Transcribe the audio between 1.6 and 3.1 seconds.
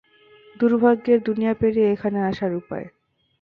পেরিয়ে এখানে আসার উপায়।